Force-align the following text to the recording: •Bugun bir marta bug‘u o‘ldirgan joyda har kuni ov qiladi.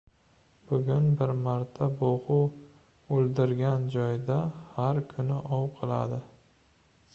•Bugun 0.69 1.03
bir 1.19 1.33
marta 1.47 1.89
bug‘u 1.99 2.39
o‘ldirgan 3.19 3.87
joyda 3.99 4.41
har 4.79 5.03
kuni 5.15 5.39
ov 5.59 5.71
qiladi. 5.79 6.23